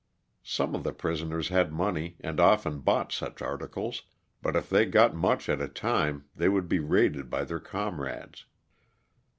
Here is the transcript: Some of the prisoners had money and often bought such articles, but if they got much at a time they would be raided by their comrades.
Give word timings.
Some 0.41 0.73
of 0.73 0.83
the 0.83 0.93
prisoners 0.93 1.49
had 1.49 1.71
money 1.71 2.17
and 2.21 2.39
often 2.39 2.79
bought 2.79 3.11
such 3.11 3.39
articles, 3.39 4.01
but 4.41 4.55
if 4.55 4.67
they 4.67 4.85
got 4.87 5.13
much 5.13 5.47
at 5.47 5.61
a 5.61 5.67
time 5.67 6.25
they 6.35 6.49
would 6.49 6.67
be 6.67 6.79
raided 6.79 7.29
by 7.29 7.43
their 7.43 7.59
comrades. 7.59 8.45